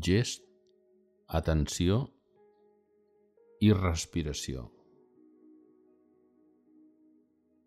gest, 0.00 0.44
atenció 1.28 2.06
i 3.60 3.72
respiració. 3.76 4.70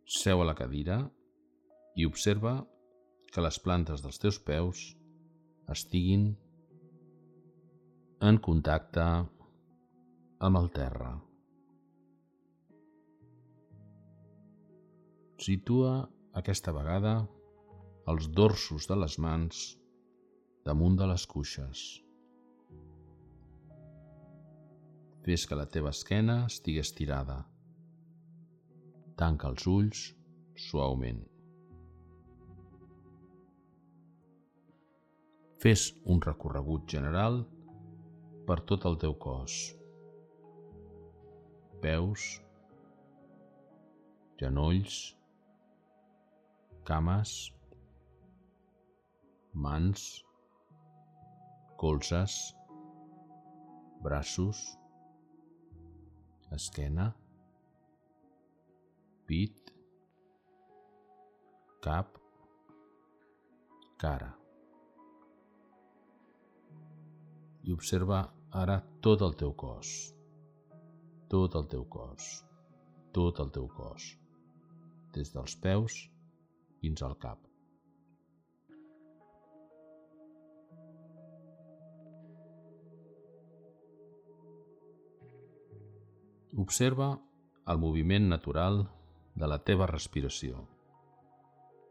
Seu 0.05 0.41
a 0.41 0.47
la 0.47 0.55
cadira 0.57 0.97
i 1.95 2.05
observa 2.05 2.55
que 3.33 3.43
les 3.43 3.59
plantes 3.59 4.01
dels 4.01 4.17
teus 4.21 4.39
peus 4.39 4.81
estiguin 5.71 6.31
en 8.25 8.37
contacte 8.41 9.05
amb 10.45 10.61
el 10.61 10.69
terra. 10.73 11.11
Situa 15.45 15.93
aquesta 16.41 16.73
vegada 16.73 17.17
els 18.09 18.29
dorsos 18.31 18.87
de 18.89 18.97
les 18.97 19.19
mans 19.19 19.65
damunt 20.65 20.97
de 20.97 21.05
les 21.09 21.25
cuixes. 21.29 22.04
Fes 25.25 25.47
que 25.49 25.55
la 25.57 25.65
teva 25.73 25.89
esquena 25.89 26.33
estigui 26.45 26.77
estirada. 26.83 27.39
Tanca 29.17 29.49
els 29.49 29.63
ulls 29.71 30.01
suaument. 30.67 31.23
Fes 35.63 35.87
un 36.13 36.21
recorregut 36.27 36.85
general 36.93 37.39
per 38.45 38.59
tot 38.73 38.85
el 38.91 38.99
teu 39.01 39.17
cos. 39.25 39.57
Peus, 41.81 42.27
genolls, 44.37 45.01
cames, 46.85 47.35
mans, 49.67 50.07
colzes, 51.81 52.39
braços, 54.05 54.65
esquena, 56.55 57.09
pit, 59.27 59.71
cap, 61.85 62.17
cara. 64.01 64.31
I 67.65 67.73
observa 67.73 68.21
ara 68.51 68.77
tot 69.01 69.23
el 69.25 69.33
teu 69.39 69.55
cos, 69.57 69.95
tot 71.31 71.57
el 71.59 71.67
teu 71.71 71.87
cos, 71.97 72.29
tot 73.15 73.41
el 73.41 73.51
teu 73.57 73.67
cos, 73.79 74.11
des 75.17 75.33
dels 75.33 75.57
peus 75.65 75.99
fins 76.81 77.05
al 77.05 77.17
cap. 77.21 77.54
Observa 86.55 87.07
el 87.67 87.79
moviment 87.83 88.29
natural 88.31 88.77
de 89.41 89.47
la 89.51 89.57
teva 89.69 89.89
respiració 89.89 90.61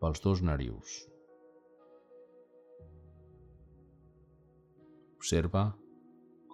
pels 0.01 0.23
dos 0.25 0.41
narius. 0.49 0.95
Observa 5.19 5.67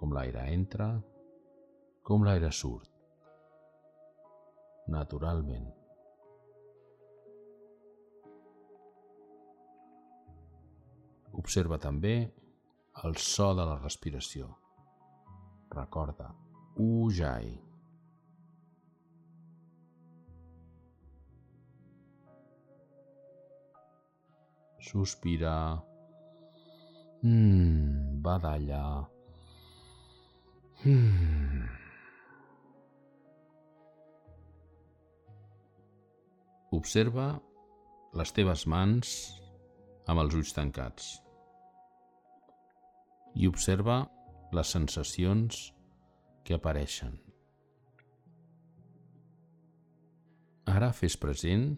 com 0.01 0.11
l'aire 0.17 0.43
entra, 0.57 0.89
com 2.03 2.27
l'aire 2.27 2.51
surt, 2.59 2.91
naturalment. 4.97 5.71
Observa 11.45 11.79
també 11.79 12.15
el 13.07 13.19
so 13.31 13.53
de 13.55 13.71
la 13.73 13.81
respiració. 13.81 14.51
Recorda, 15.79 16.33
Ujjayi. 16.75 17.70
Sospira. 24.81 25.79
Mm, 27.21 28.21
badalla. 28.21 29.07
Mm. 30.83 31.67
Observa 36.71 37.27
les 38.17 38.31
teves 38.33 38.65
mans 38.65 39.11
amb 40.09 40.23
els 40.23 40.33
ulls 40.39 40.55
tancats 40.57 41.11
i 43.37 43.47
observa 43.47 44.01
les 44.57 44.73
sensacions 44.75 45.61
que 46.43 46.57
apareixen. 46.57 47.13
Ara 50.71 50.91
fes 50.95 51.15
present 51.19 51.69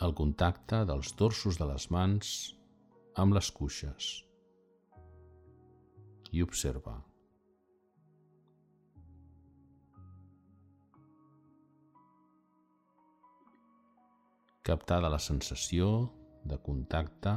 el 0.00 0.14
contacte 0.16 0.78
dels 0.88 1.12
dorsos 1.18 1.58
de 1.60 1.66
les 1.68 1.84
mans 1.92 2.28
amb 3.20 3.36
les 3.36 3.50
cuixes 3.52 4.06
i 6.32 6.40
observa. 6.46 6.94
Captada 14.64 15.12
la 15.12 15.20
sensació 15.20 15.90
de 16.48 16.56
contacte 16.64 17.36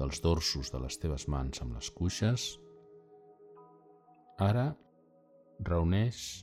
dels 0.00 0.22
dorsos 0.24 0.74
de 0.74 0.82
les 0.82 0.98
teves 0.98 1.28
mans 1.30 1.62
amb 1.62 1.76
les 1.78 1.94
cuixes, 1.94 2.50
ara 4.50 4.70
reuneix 5.62 6.42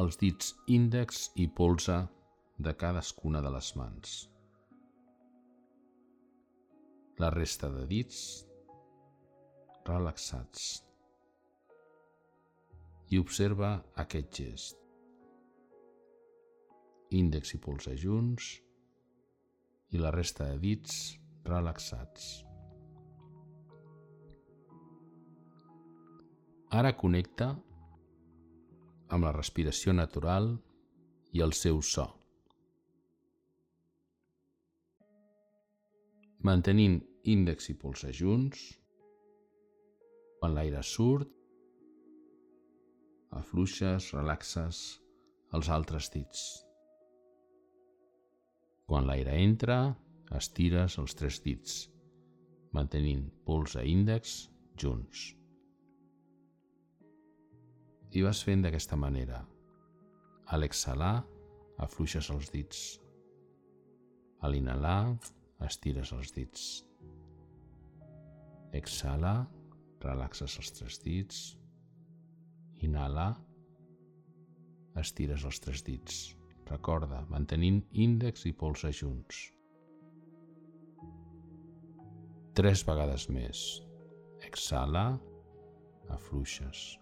els 0.00 0.16
dits 0.20 0.54
índex 0.72 1.26
i 1.36 1.48
polze 1.48 2.06
de 2.58 2.72
cadascuna 2.76 3.42
de 3.44 3.50
les 3.52 3.70
mans. 3.76 4.16
La 7.20 7.28
resta 7.32 7.68
de 7.72 7.84
dits 7.90 8.18
relaxats 9.86 10.64
i 13.12 13.20
observa 13.22 13.70
aquest 14.02 14.32
gest. 14.40 14.80
Índex 17.14 17.54
i 17.54 17.60
polze 17.62 17.94
junts 18.00 18.48
i 19.94 20.02
la 20.02 20.10
resta 20.10 20.48
de 20.50 20.58
dits 20.64 20.98
relaxats. 21.46 22.42
Ara 26.74 26.96
connecta 26.98 27.52
amb 29.14 29.22
la 29.22 29.32
respiració 29.36 29.94
natural 29.94 30.56
i 31.32 31.44
el 31.44 31.54
seu 31.54 31.78
so. 31.82 32.08
Mantenint 36.46 37.00
índex 37.26 37.72
i 37.72 37.74
polze 37.74 38.12
junts, 38.14 38.60
quan 40.38 40.52
l'aire 40.54 40.82
surt, 40.86 41.30
afluixes, 43.34 44.12
relaxes 44.14 44.82
els 45.58 45.70
altres 45.76 46.06
dits. 46.14 46.42
Quan 48.86 49.08
l'aire 49.08 49.34
entra, 49.42 49.78
estires 50.38 50.98
els 51.02 51.18
tres 51.18 51.40
dits, 51.42 51.78
mantenint 52.76 53.24
polze 53.48 53.82
i 53.82 53.94
índex 53.96 54.36
junts. 54.78 55.24
I 58.14 58.22
vas 58.22 58.44
fent 58.46 58.62
d'aquesta 58.62 58.94
manera. 58.94 59.40
A 60.46 60.60
l'exhalar, 60.60 61.16
afluixes 61.82 62.30
els 62.30 62.52
dits. 62.54 62.84
A 64.46 64.52
l'inhalar, 64.52 65.16
estires 65.64 66.12
els 66.12 66.32
dits. 66.36 66.64
Exhala, 68.76 69.34
relaxes 70.04 70.58
els 70.60 70.72
tres 70.76 70.98
dits. 71.04 71.42
Inhala, 72.84 73.30
estires 75.00 75.44
els 75.48 75.60
tres 75.64 75.84
dits. 75.86 76.18
Recorda, 76.68 77.22
mantenint 77.30 77.80
índex 77.92 78.44
i 78.50 78.52
polze 78.52 78.90
junts. 78.92 79.46
Tres 82.56 82.82
vegades 82.88 83.28
més. 83.30 83.62
Exhala, 84.46 85.06
afluixes. 86.12 86.96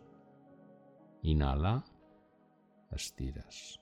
Inhala, 1.25 1.79
estires. 2.95 3.79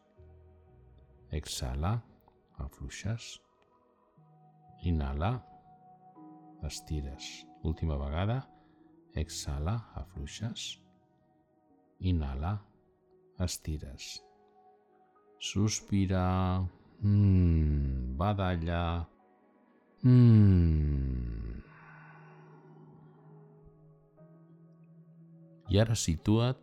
Exhala, 1.33 1.97
afluixes. 2.63 3.41
Inhala, 4.83 5.47
estires. 6.63 7.47
Última 7.63 7.97
vegada. 7.97 8.49
Exhala, 9.15 9.77
afluixes. 9.95 10.81
Inhala, 12.01 12.57
estires. 13.39 14.23
Sospira. 15.39 16.67
Mmm, 17.01 18.17
badalla. 18.19 19.07
Mmm. 20.03 21.63
I 25.73 25.79
ara 25.81 25.95
situa't 25.97 26.59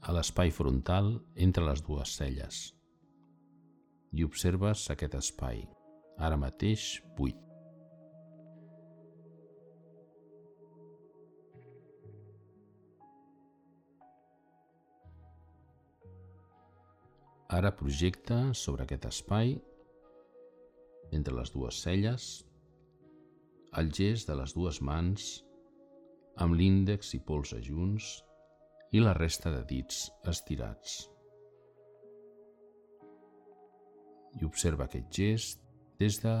a 0.00 0.14
l'espai 0.16 0.50
frontal 0.50 1.12
entre 1.36 1.66
les 1.68 1.84
dues 1.84 2.16
celles 2.18 2.62
i 4.12 4.24
observes 4.24 4.86
aquest 4.94 5.14
espai, 5.18 5.60
ara 6.18 6.40
mateix 6.40 6.96
buit. 7.18 7.47
Ara 17.58 17.72
projecta 17.74 18.36
sobre 18.54 18.84
aquest 18.84 19.08
espai, 19.08 19.56
entre 21.18 21.34
les 21.34 21.50
dues 21.50 21.80
celles, 21.82 22.26
el 23.80 23.90
gest 23.98 24.30
de 24.30 24.36
les 24.38 24.54
dues 24.54 24.78
mans 24.88 25.26
amb 26.44 26.54
l'índex 26.60 27.16
i 27.18 27.20
polze 27.30 27.58
junts 27.66 28.12
i 28.94 29.02
la 29.02 29.16
resta 29.18 29.50
de 29.50 29.64
dits 29.72 30.04
estirats. 30.32 30.98
I 34.38 34.46
observa 34.46 34.86
aquest 34.86 35.10
gest 35.20 35.64
des 35.98 36.22
de 36.22 36.36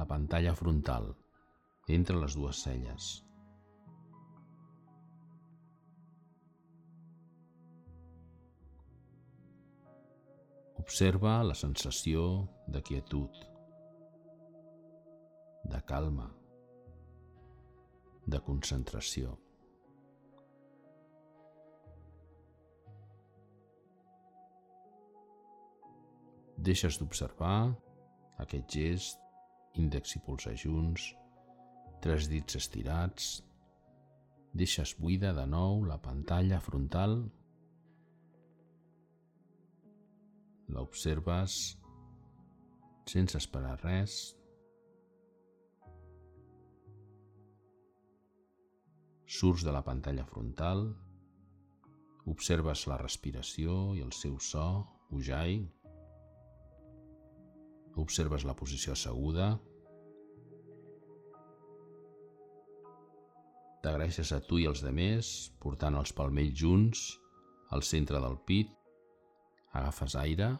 la 0.00 0.08
pantalla 0.08 0.56
frontal, 0.56 1.12
entre 2.00 2.16
les 2.16 2.38
dues 2.40 2.64
celles. 2.64 3.16
Observa 10.80 11.32
la 11.44 11.54
sensació 11.58 12.22
de 12.74 12.80
quietud, 12.80 13.34
de 15.72 15.80
calma, 15.90 16.28
de 18.34 18.40
concentració. 18.46 19.34
Deixes 26.70 26.96
d'observar 27.02 27.58
aquest 28.46 28.76
gest, 28.78 29.20
índex 29.84 30.16
i 30.16 30.22
polze 30.30 30.54
junts, 30.64 31.10
tres 32.00 32.30
dits 32.32 32.56
estirats, 32.62 33.28
deixes 34.64 34.96
buida 35.02 35.34
de 35.36 35.44
nou 35.58 35.84
la 35.92 36.00
pantalla 36.08 36.62
frontal 36.70 37.20
l'observes 40.74 41.56
sense 43.10 43.38
esperar 43.38 43.76
res. 43.82 44.16
Surts 49.30 49.64
de 49.66 49.72
la 49.74 49.82
pantalla 49.86 50.26
frontal, 50.26 50.84
observes 52.30 52.86
la 52.90 52.98
respiració 53.00 53.94
i 53.98 54.04
el 54.06 54.12
seu 54.14 54.38
so, 54.42 54.66
ujai. 55.16 55.60
Observes 57.98 58.46
la 58.46 58.54
posició 58.58 58.94
asseguda. 58.94 59.52
T'agraeixes 63.80 64.34
a 64.36 64.42
tu 64.44 64.60
i 64.60 64.66
als 64.68 64.82
demés, 64.84 65.30
portant 65.62 65.96
els 65.98 66.12
palmells 66.12 66.58
junts 66.62 67.06
al 67.74 67.82
centre 67.86 68.20
del 68.22 68.36
pit 68.46 68.79
agafes 69.72 70.16
aire 70.18 70.50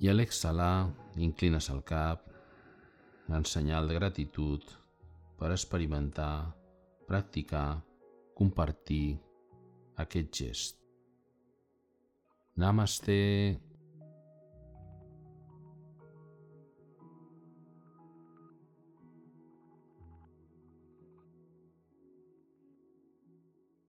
i 0.00 0.08
a 0.08 0.14
l'exhalar 0.14 0.88
inclines 1.26 1.70
el 1.72 1.82
cap 1.88 2.26
en 3.28 3.44
senyal 3.48 3.88
de 3.88 3.96
gratitud 3.96 4.62
per 5.36 5.50
experimentar, 5.52 6.54
practicar, 7.08 7.82
compartir 8.36 9.18
aquest 9.96 10.32
gest. 10.32 10.82
Namaste. 12.56 13.65